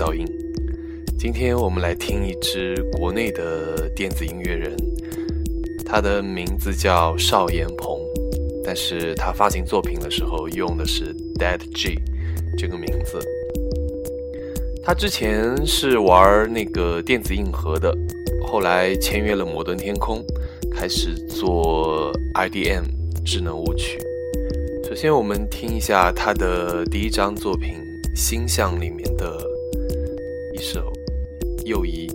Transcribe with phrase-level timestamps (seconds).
[0.00, 0.24] 噪音。
[1.18, 4.74] 今天我们来听一支国内的电子音乐人，
[5.84, 8.00] 他的名字叫邵彦鹏，
[8.64, 12.00] 但是他发行作品的时候用的是 Dead G
[12.56, 13.18] 这个名字。
[14.82, 17.94] 他之前是玩那个电子硬核的，
[18.42, 20.24] 后来签约了摩登天空，
[20.74, 22.84] 开始做 IDM
[23.22, 23.98] 智能舞曲。
[24.88, 27.74] 首先，我们听一下他的第一张作品
[28.16, 29.46] 《星象》里面的
[30.60, 30.92] 手，
[31.64, 32.06] 右移》。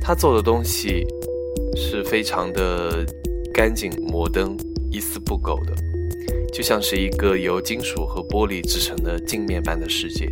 [0.00, 1.06] 他做的东西
[1.76, 3.06] 是非常的
[3.52, 4.56] 干净、摩登、
[4.90, 5.74] 一丝不苟的，
[6.52, 10.28] 就像是一个由金属和玻璃制成的镜面般的世界。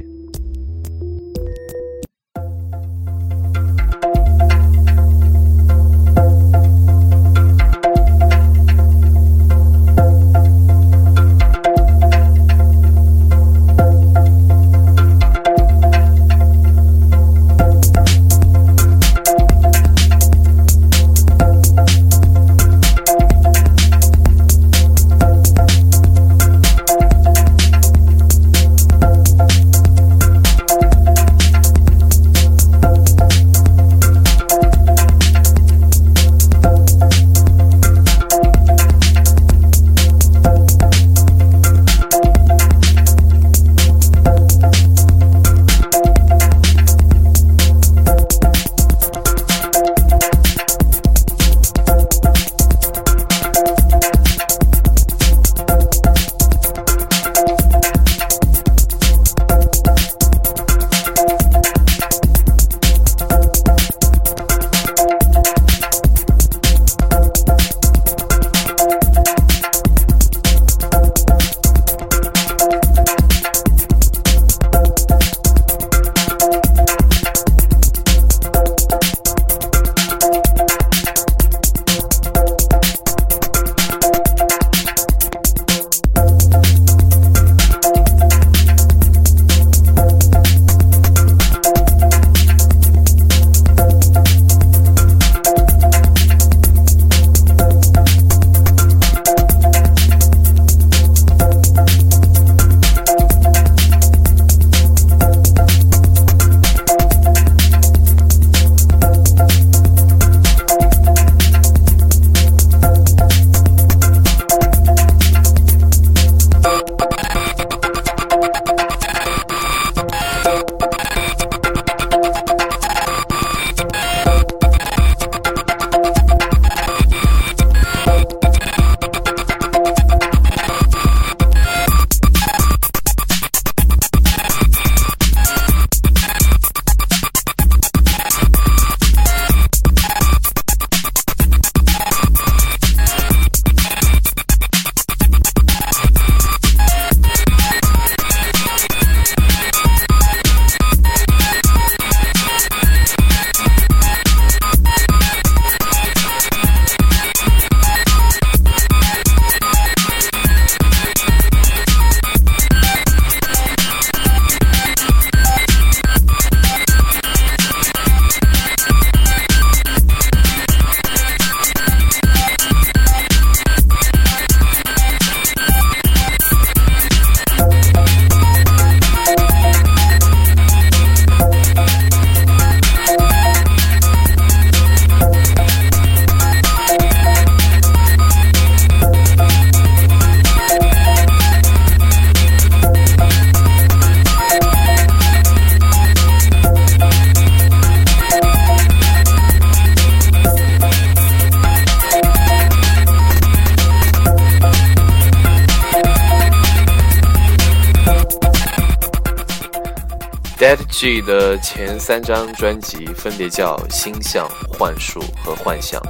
[210.62, 214.48] Dead G 的前三张专辑分别叫《星象》
[214.78, 216.00] 《幻术》和《幻象》，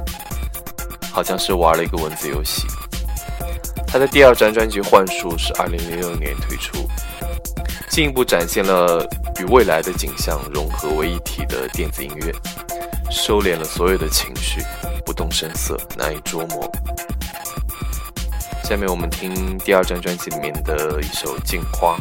[1.11, 2.67] 好像是玩了一个文字游戏。
[3.87, 6.87] 他的第二张专辑《幻术》是2006年推出，
[7.89, 9.03] 进一步展现了
[9.39, 12.31] 与未来的景象融合为一体的电子音乐，
[13.09, 14.61] 收敛了所有的情绪，
[15.03, 16.71] 不动声色，难以捉摸。
[18.63, 21.97] 下面我们听第二张专辑里面的一首《镜花》。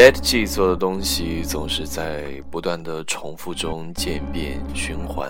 [0.00, 5.28] Dead G 做的东西总是在不断的重复中渐变循环，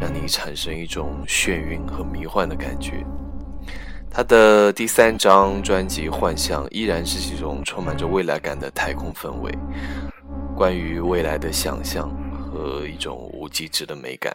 [0.00, 3.04] 让你产生一种眩晕和迷幻的感觉。
[4.08, 9.52] 他的第三张专辑《幻象》依然是一种充满着未来感的太空氛围，
[10.54, 12.08] 关于未来的想象
[12.52, 14.32] 和一种无极致的美感。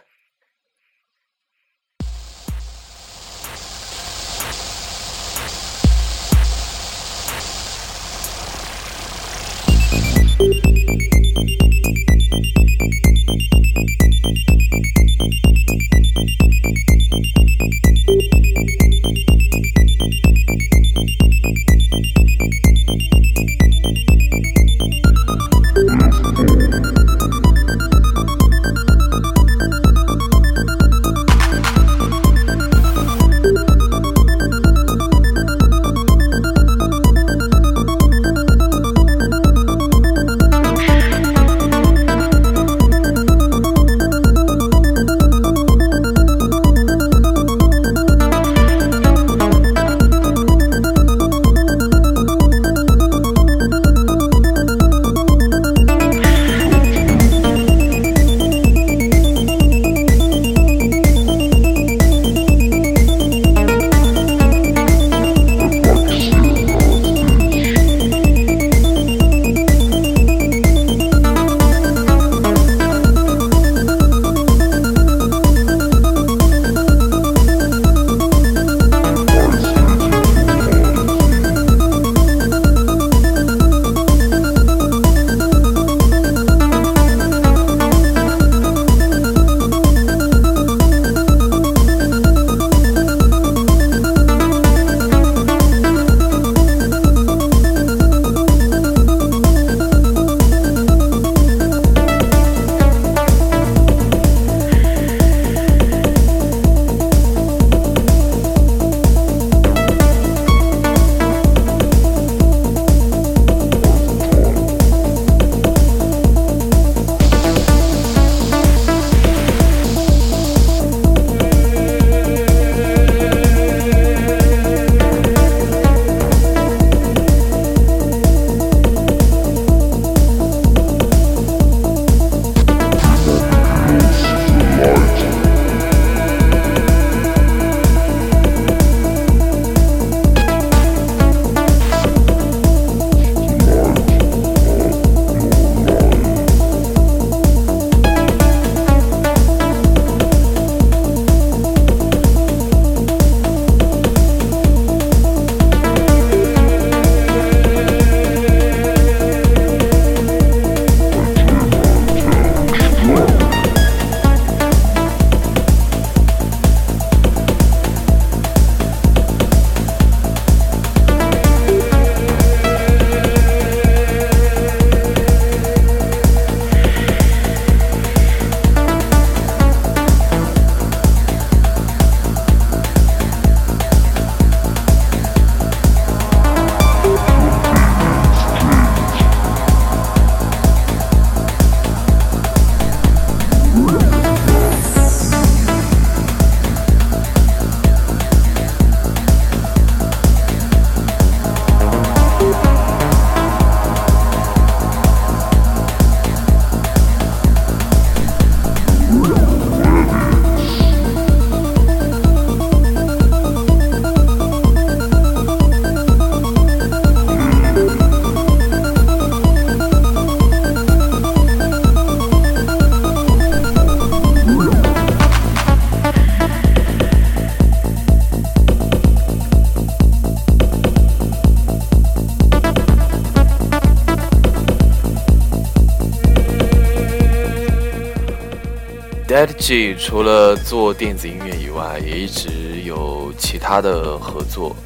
[239.34, 244.76] Dead G 除了做电子音乐以外，也一直有其他的合作，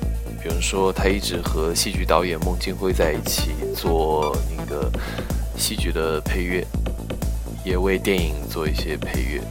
[0.43, 4.90] 比如说他一直和戏剧导演孟京辉在一起做那个
[5.55, 6.67] 戏剧的配乐，
[7.62, 9.43] 也为电影做一些配乐。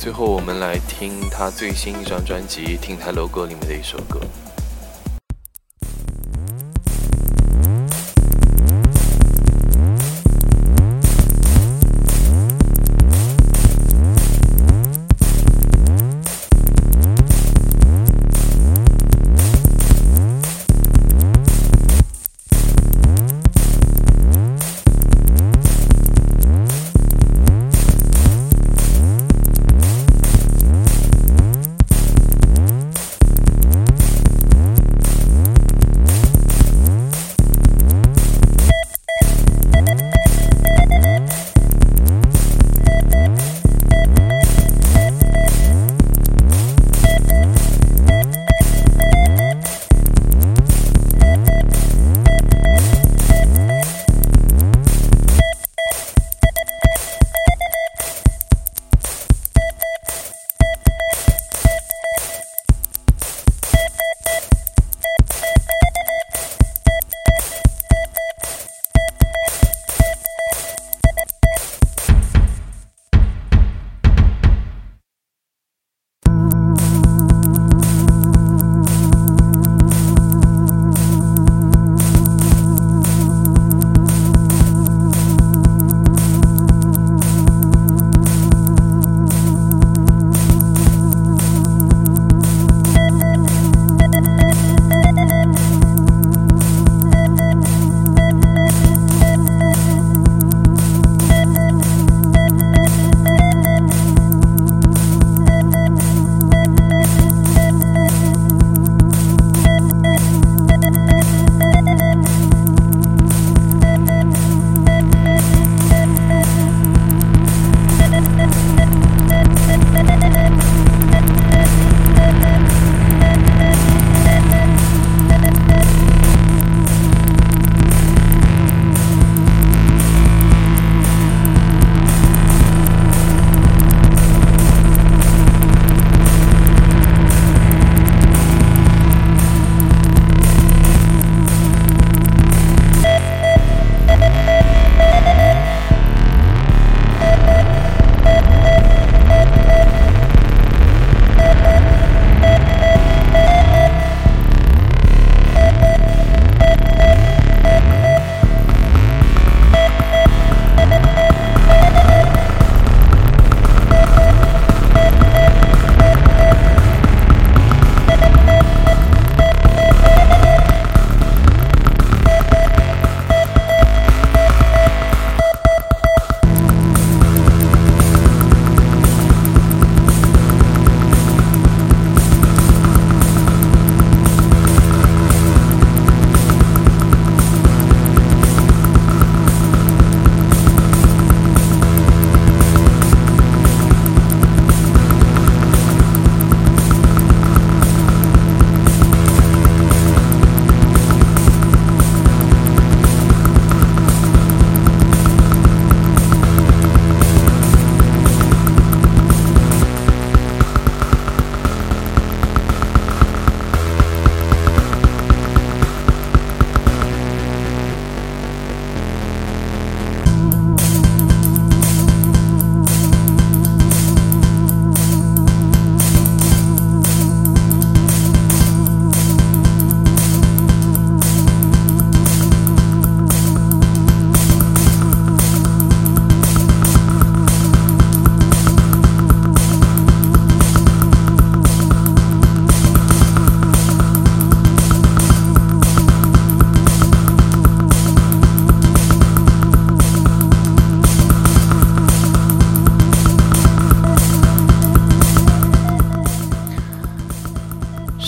[0.00, 4.18] 最后，我们来听他最新一张专辑《听台楼歌》里面的一首歌。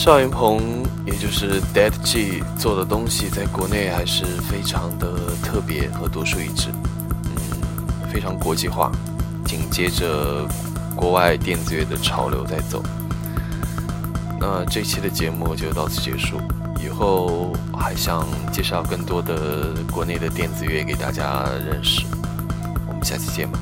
[0.08, 6.70] 邵云鹏，也就是 Dead G 做的东西，在国内还是非常的特别和独树一帜，
[7.12, 8.90] 嗯，非常国际化，
[9.44, 10.48] 紧接着
[10.96, 12.82] 国外电子乐的潮流在走。
[14.40, 16.40] 那这期的节目就到此结束，
[16.82, 22.06] 以后还想介绍更多的国内的电子乐给大家认识，
[22.88, 23.58] 我们下期见吧。